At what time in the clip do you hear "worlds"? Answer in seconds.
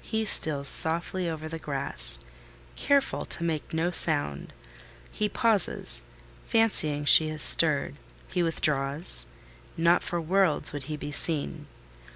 10.20-10.72